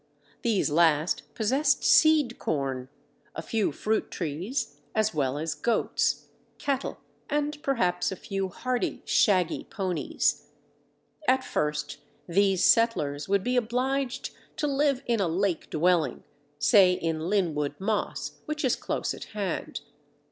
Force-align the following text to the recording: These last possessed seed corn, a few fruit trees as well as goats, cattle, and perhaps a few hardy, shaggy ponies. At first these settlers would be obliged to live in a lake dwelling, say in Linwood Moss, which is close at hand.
These 0.41 0.71
last 0.71 1.31
possessed 1.35 1.83
seed 1.83 2.39
corn, 2.39 2.89
a 3.35 3.43
few 3.43 3.71
fruit 3.71 4.09
trees 4.09 4.77
as 4.95 5.13
well 5.13 5.37
as 5.37 5.53
goats, 5.53 6.25
cattle, 6.57 6.97
and 7.29 7.61
perhaps 7.61 8.11
a 8.11 8.15
few 8.15 8.47
hardy, 8.49 9.03
shaggy 9.05 9.65
ponies. 9.65 10.47
At 11.27 11.43
first 11.43 11.99
these 12.27 12.63
settlers 12.65 13.29
would 13.29 13.43
be 13.43 13.55
obliged 13.55 14.31
to 14.57 14.65
live 14.65 15.03
in 15.05 15.19
a 15.19 15.27
lake 15.27 15.69
dwelling, 15.69 16.23
say 16.57 16.93
in 16.93 17.29
Linwood 17.29 17.75
Moss, 17.79 18.39
which 18.47 18.65
is 18.65 18.75
close 18.75 19.13
at 19.13 19.25
hand. 19.37 19.81